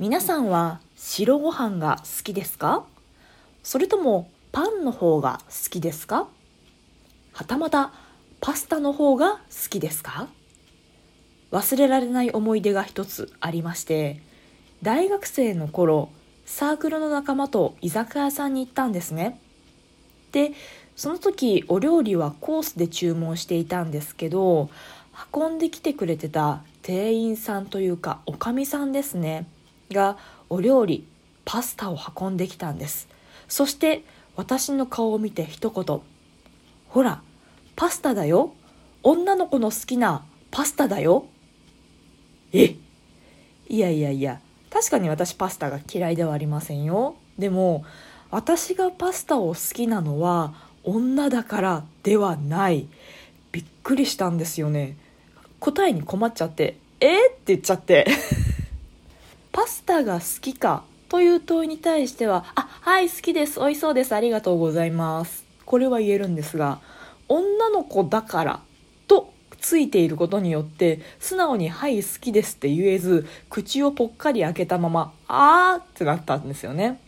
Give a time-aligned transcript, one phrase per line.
[0.00, 2.86] 皆さんは白ご飯が好きですか？
[3.62, 6.26] それともパンの方が好きですか？
[7.34, 7.92] はたまた
[8.40, 10.28] パスタの方が好きですか？
[11.50, 14.22] 忘れられない思い出が一つありまして
[14.80, 16.08] 大学生の頃
[16.46, 19.38] サークルの仲間と居酒屋さんに行ったんですね。
[20.32, 20.52] で
[20.96, 24.70] その時お料理はコースで注文していたんですけど
[25.30, 29.46] 運んできてくれてた店員さんというかおかみさんですね。
[29.92, 30.16] が
[30.48, 31.06] お料理
[31.44, 33.08] パスタを運んできたんです。
[33.48, 34.04] そして
[34.36, 36.00] 私の顔を見て一言
[36.88, 37.22] 「ほら
[37.76, 38.54] パスタだよ。
[39.02, 41.26] 女の子の好きなパスタだよ」
[42.52, 42.76] え？
[43.68, 44.40] いやいやいや
[44.70, 47.16] 確かに私パスタが嫌いではありませんよ。
[47.38, 47.84] でも
[48.30, 52.86] 私がパスタを好きなのは女だからではない。
[53.52, 54.96] びっくりしたんですよね。
[55.58, 57.08] 答えに困っちゃって「え？
[57.08, 58.06] ー?」って言っちゃって。
[59.52, 66.80] パスタが好きかという問いに対しては「あはい好きです美味しそうですありがとうございます」これは言えるんですが
[67.28, 68.60] 女の子だから
[69.08, 77.00] とついていることによって素直に「はい好きです」って言えず口をぽっかり開けたまま「あー」ってなったんですよね。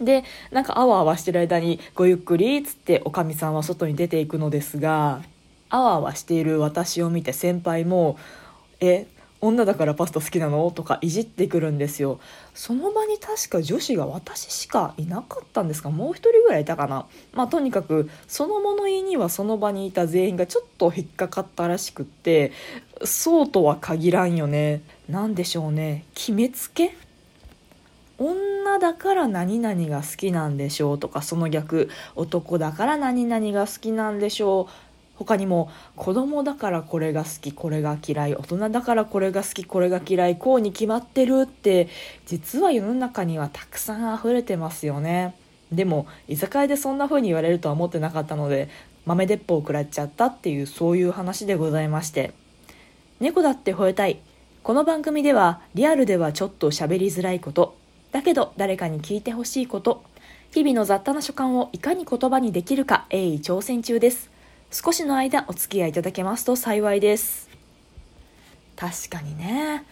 [0.00, 5.22] でなんかあわあわしてる間に「ごゆっくり」つっておかみさんは外に出ていくのですが
[5.68, 8.18] あわあわしている私を見て先輩も
[8.80, 9.06] 「え
[9.40, 12.20] 女だからパスタ好きなの?」とかいじってくるんですよ。
[12.54, 15.90] その場に確か女子が私しかいなかったんですか？
[15.90, 17.06] もう一人ぐらいいたかな？
[17.32, 22.52] まあとにかくその物言いにはその場にいた全員がちょっと引っかかったらしくって
[23.04, 24.82] そうとは限らんよね。
[25.08, 26.04] 何でしょうね。
[26.14, 26.94] 決めつけ
[28.18, 30.98] 女だから何々が好きなんでしょう？
[30.98, 34.89] とかその逆男だから何々が好きなんでしょう？
[35.20, 41.88] 他にも子供だからこれが好きこれが嫌い大人だからこれが好きこれが嫌いこうに決まってるって
[42.24, 45.34] 実は世の中にはたくさん溢れてますよね。
[45.70, 48.70] でも居酒屋でそんな風に言われるとは思ってなかったので
[49.04, 52.32] 豆鉄砲を食らっちゃったっていうそういう話でございまして。
[53.20, 54.20] 猫だって吠えたい。
[54.62, 57.76] この番組ではリアルではちょっと喋りづらいこと
[58.12, 60.02] だけど誰かに聞いてほしいこと
[60.50, 64.39] 日々の雑多な所感をいかに言葉にできるか鋭意挑戦中です。
[64.72, 67.48] 少しの間お付き合いいただけますと幸いです。
[68.76, 69.84] 確かにね。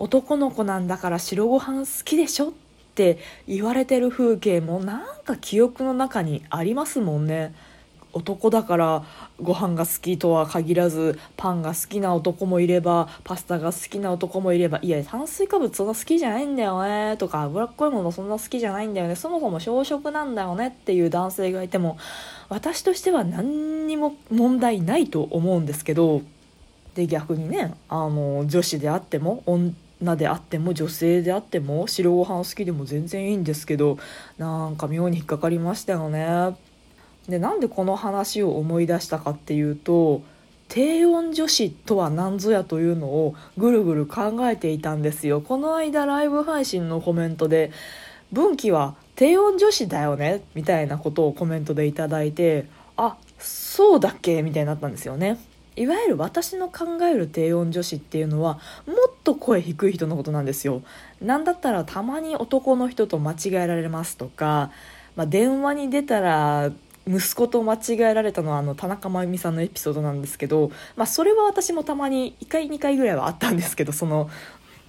[0.00, 2.52] 男の子なんだから白ご飯好きでしょっ
[2.96, 7.54] て言われてる風景もなんか記憶の中にありますもんね。
[8.14, 9.04] 男だから
[9.42, 21.98] ご飯が好きとは限らずパンが好きな男もいればパスタが好きな男もいればいや炭水化物そんな好きじゃないんだよねとか脂っこいものそんな好きじゃないんだよねそもそも小食なんだよねっていう男性がいても
[22.48, 26.22] 私としては何にも問題ないと思うんですけど
[26.94, 33.98] で逆にねあの女子であっても女であっても女性であっても白ご飯好きでも全然いいんですけど
[34.38, 36.56] なんか妙に引っかかりましたよね。
[37.28, 40.22] でなんでこの話を思い出したかっていうと
[40.68, 45.40] 低温女子とは何ぞやというのをぐるぐる考えていたんですよ。
[45.40, 47.70] この間ライブ配信のコメントで
[48.32, 54.42] 「文紀は低温女子だよね」みたいなことをコメントで頂いてあそうだっけ？
[54.42, 55.38] みたいになったんですよね。
[55.76, 60.82] いわゆる私の考える低温女子っていうのはもっと声低い人のことなんですよ。
[61.20, 64.70] なんだったらたまに男の人と間違えられますとか、
[65.16, 66.70] まあ、電話に出たら
[67.06, 74.30] 息子と間違えられたのはあの田中真由美さんのエピソードなんですけど、まあ、それは私もたまに1回2回ぐらいはあったんですけどその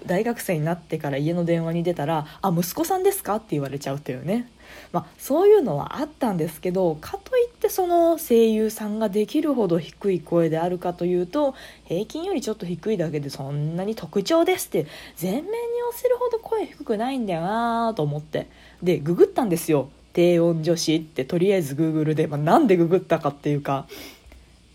[0.06, 4.50] 大学生になってから家の電話に出たら「あ息子さんですか?」って言われちゃうというね、
[4.92, 11.56] まあ、そういうのはあったんですけどかといってその声優さんができるほど低い声であるかというと
[11.86, 15.50] 平均よりちょっと低いだけでそんなに特徴ですって全面に
[15.90, 18.48] 押せるほど声低くないんだよなと思って
[18.84, 23.86] でググったんですよ低温女子ってとりあえず Google で、まあ、なんでググったかっていうか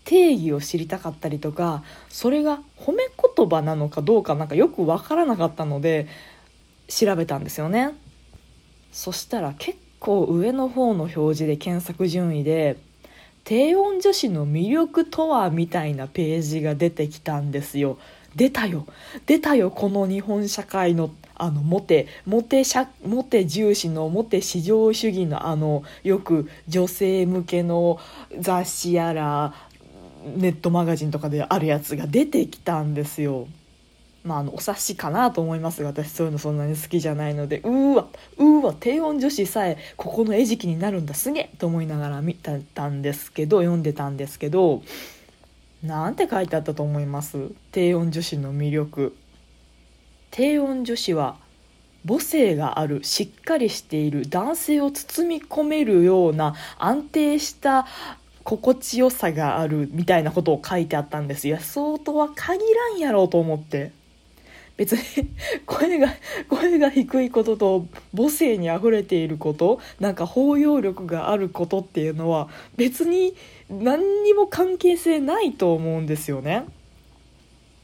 [0.05, 6.07] 定義を知りたかったりとかそれが褒め言葉なのかどうかなんかよく分からなかったので
[6.87, 7.95] 調べたんですよね。
[8.91, 12.77] そしたら結構上の方の表示で検索順位で
[13.43, 17.97] 低温女子の魅力とはみたいなページが出てきたんですよ。
[18.35, 18.85] 出たよ。
[19.25, 21.09] 出たよこの日本社会の
[21.41, 27.99] あのモテモテ社モテ重視のモテ至上主義のあのよく女性向けの
[28.39, 29.53] 雑誌やら
[30.35, 33.47] ネットマガジンとかであるやつが出てきたんですよ。
[34.23, 38.07] まあ、あのお察しかなと思いますが私そういうのそんなに好きじゃないのでうーわ
[38.37, 44.83] うーわ低温女子さえここの餌食になるんだすげえと思いながら見てたんですけど読んでたんですけど
[45.81, 47.51] なんて書いてあったと思います？
[47.71, 49.15] 低温女子の魅力
[50.31, 51.35] 低温女子は
[52.07, 57.85] 母性があるしっかりしている男性を包み込めるような安定した
[58.43, 63.91] 心地よさがあるみたいなことを書いてあったんですいやそうとは限らんやろうと思って
[64.77, 65.29] 別に
[65.67, 66.07] 声が
[66.49, 67.85] 声が低いことと
[68.15, 73.35] 母性にあふれていることなんか包容力があることっていうのは別に
[73.69, 76.65] 何にも関係性ないと思うんですよね。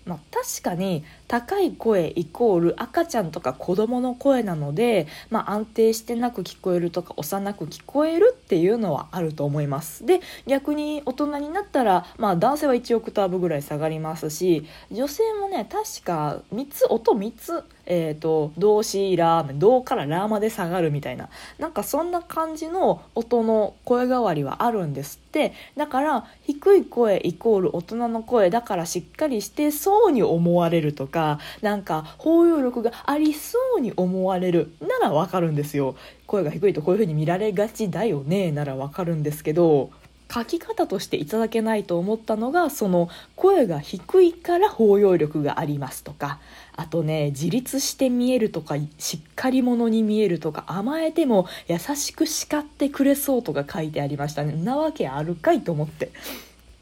[0.08, 10.06] まあ、確かに高い声イコール赤ちゃんとか子供の声なので、まあ、安定してなく聞こえるとか幼く聞こえるっていうのはあると思います。
[10.06, 25.54] で逆に大人になったら、まあ、男性は1オクターブぐらい下がりますし女性もね確か3つ音3つえーと、動詞ラーメン動からラーまで下がるみたいななんかそんな感じの音の声変わりはあるんですって。
[25.76, 31.17] だから低い声イコール大人の声だからしっかりしてそうに思われるとか
[31.62, 35.96] なんか包容力がありそうに思われるならわかるんですよ。
[36.26, 39.92] 声が低いとこういう風に見られがちだよねならわかるんですけど
[40.34, 46.40] 書き方としていただけないと思ったのがその声が低いから包容力がありますとか
[46.76, 54.54] あとね自立して見えるとかしっかり者に見えるとか甘えても優しく叱ってくれそうとか書いてありましたね。
[54.54, 56.12] なわけあるかいと思って。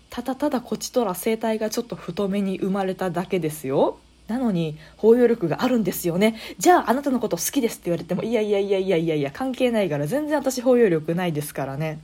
[0.09, 3.97] ただただこちとら声帯がちょっと太めに生まれただけですよ。
[4.27, 6.35] なのに包容力があるんですよね。
[6.57, 11.99] じゃああなたのこと好きですって言われてもいやいやいやいやいやいや関係ないから全然私包容力ないですからね。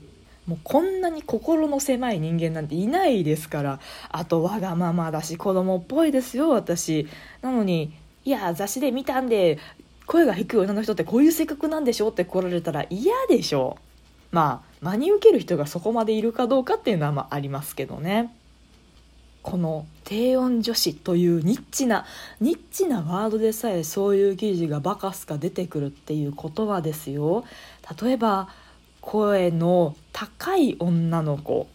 [0.48, 3.80] もうこんなに心の狭い人間なんていないですから。
[4.10, 7.08] あとわがままだし子供っぽいですよ私。
[7.42, 7.94] なのに
[8.26, 9.58] いや雑誌で見たんで
[10.06, 13.78] 声が低い女の人ってこういう性格なんでしょって来られたら嫌でしょ。
[14.32, 18.34] まあ真に受ける人がそこまでいるかどうかっていうのはまあありますけどね。
[19.44, 22.06] この低音女子というニッチな
[22.40, 27.44] ニッチなワードでさえそういう記事がバカすか出てくるっていう言葉ですよ。
[28.02, 28.50] 例えば
[29.02, 31.68] 声の高い女の子。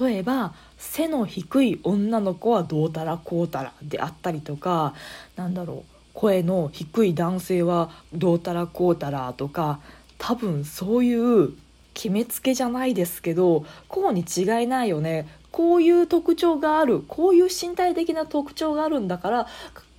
[0.00, 4.94] 例えば背の低い女の子はどうたらこうたらであったりとか。
[5.36, 5.92] なんだろう。
[6.14, 9.80] 声の低い男性はどうたらこうたらとか。
[10.18, 11.52] 多分そういう
[11.94, 15.26] 決めつけじゃないですけどこうに違いないよね。
[15.52, 19.46] こういう特徴があるこういう身体的な特徴があるんだから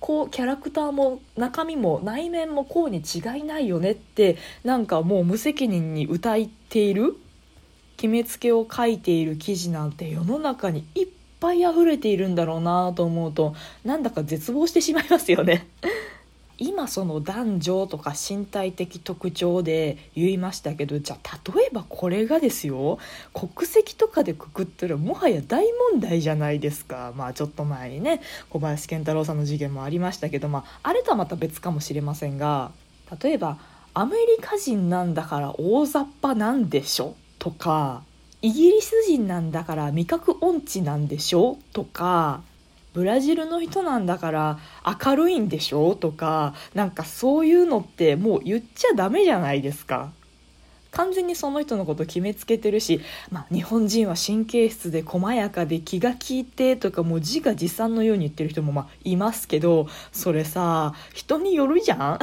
[0.00, 7.16] こうキャラクターも中身も内面もこうに違いないよねってなんかもう無責任に歌っている
[7.96, 11.08] 決めつけを書いている記事なんて世の中にいっ
[11.40, 13.54] ぱい溢れているんだろうなと思うと
[13.84, 15.68] なんだか絶望してしまいますよね。
[16.58, 22.98] 今その男女とか身体的特徴で言いましたけどじゃあ例えばこれがですよ。
[23.32, 27.12] 国籍とかでくくったらもはや大問題じゃないですか。
[27.16, 28.20] まあちょっと前にね
[28.50, 32.70] 小林賢太郎さんの事件もありましたけど、まあ、あれとはまた別かもしれませんが
[33.22, 33.58] 例えば
[33.94, 38.02] アメリカ人なんだから大雑把なんでしょとか
[38.42, 42.42] イギリス人なんだから味覚音痴なんでしょとか
[42.94, 44.58] ブラジルの人なんだから
[45.04, 45.94] 明るいんでしょ？
[45.94, 50.12] とかなんかそういうのってもう言っちゃダメじゃないですか。
[50.92, 53.00] 完全にその人のこと決めつけてるし、
[53.32, 62.18] まあ、日本人は神経質で細やかで気が利いてとかもう自画自賛のように言ってる人もまあいますけどそれさ人によるじゃん？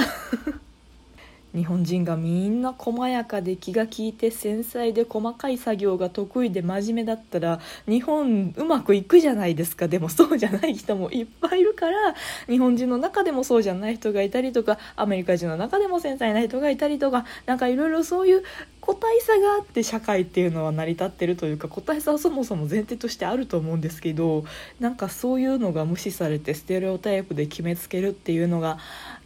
[1.56, 9.88] 日本人がみんな細やかで気が利いて繊細で細かい作業が得意で真面目だったら日本うまくいくじゃないですか。
[9.88, 12.16] でもそうじゃない人もいっぱいいるから
[12.48, 18.44] 日本人の中でもそうじゃない人がいたりとかアメリカ人の中でも繊細な人がいたりとかなんかいろいろそういう
[18.80, 24.44] 個体差があって社会っていうのは成り立ってるというか個体差はそもそも前提としてあると思うんですけど
[24.80, 28.80] なんかそういうのが無視されてステレオタイプで決めつけるっていうのが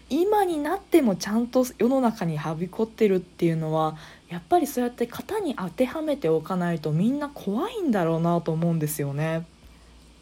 [0.09, 3.97] 今になってもちゃんと世の中にはびこってるっていうのは
[4.29, 9.45] やっぱりそうやって型に当てはめておかないとみんな怖いんだろうなと思うんですよね。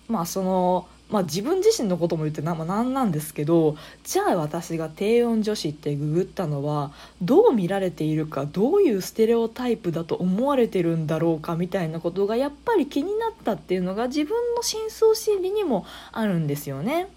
[0.07, 17.09] まあそのまあ、自分自身のことも言ってな、まあ、何なんですけどじゃあ私が低音女子ってググったのはどう見られているかどういうステレオタイプだと思われてるんだろうかみたいなことがやっぱり気になったっていうのが自分の深層心理にもあるんですよね。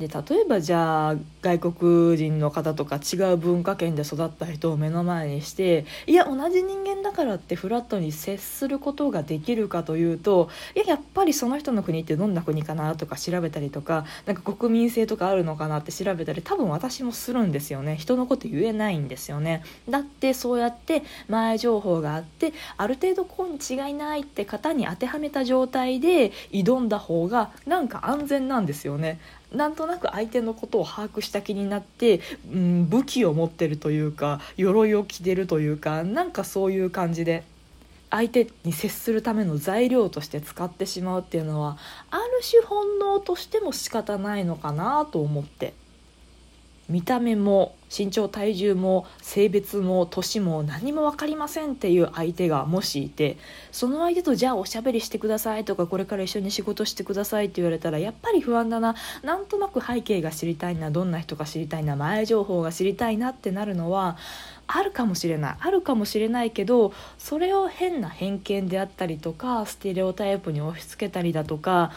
[0.00, 17.96] で例えばじゃあ外国人の方とか違う文化圏で育った人を目の前にしていや同じ人間だからってフラットに接することができるかというといややっぱりその人の国ってどんな国かなとか調べたりとかなんか国民性とかあるのかなって調べたり多分私もするんですよね。
[17.96, 19.62] 人のこと言えないんですよね。
[19.86, 29.20] だってそうやって前情報があってある程度こうに違いないって型に当てはめた状態で挑んだ方がなんか安全なんですよね。
[29.52, 32.20] なんとなく相手のことを把握した気になって、
[32.52, 37.44] うん、武器を持ってるというか鎧を着てるというかなんかそういう感じで
[38.10, 41.78] 相手に接するための材料として使ってしまうっていうのは
[42.10, 45.74] ある種本能としても仕方ないのかなと思って。
[46.90, 53.36] 見た目も身長体重も性別も年も何も分かりませんっていう相手がもしいて
[53.72, 58.94] その相手とじゃあおしゃべりしてくださいとかこれから一緒に仕事してくださいって言われたらやっぱり不安だな。
[59.22, 64.16] なんとなく背景が知りたいなどんな人か知りたいな前情報が知りたいなってなるのは
[64.72, 71.92] あるかもしれないあるかもしれないけどそれを変な偏見であったりとかステレオタイプに押し付けたりだとか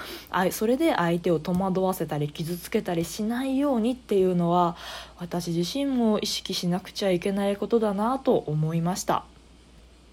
[0.51, 4.75] それで相手を戸惑わせたり傷つけたりしないようにっていうのは
[5.19, 9.25] 私自身も意識しなくちゃいけないことだなと思いました。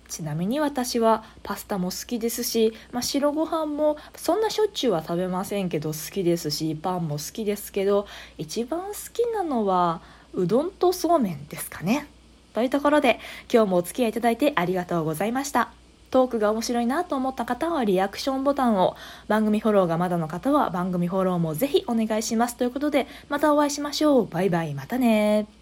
[0.08, 10.00] ちなみに私はパスタも好きですし、まあ、白ご飯もそんなしょっちゅうは食べませんけど好きですしパンも好きですけど一番好きなのは
[10.34, 12.08] うどんとそうめんですかね。
[12.54, 13.19] というところで
[13.52, 15.71] 今日もお付き合いいただいてありがとうございました。
[16.11, 18.97] トークが面白いなと思った方はリアクションボタンを
[19.28, 24.26] 番組フォローがまだの方は番組フォローもぜひお願いしますということでまたお会いしましょう。
[24.26, 24.75] バイバイ。
[24.75, 25.59] またね